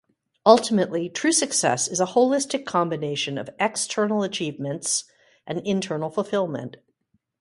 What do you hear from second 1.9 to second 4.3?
a holistic combination of external